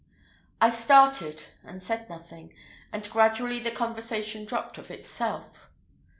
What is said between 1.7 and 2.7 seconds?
said nothing,